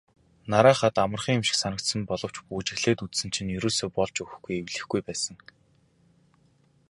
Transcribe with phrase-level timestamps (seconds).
[0.53, 5.35] Hарахад амархан юм шиг санагдсан боловч бүжиглээд үзсэн чинь ерөөсөө болж өгөхгүй эвлэхгүй байсан.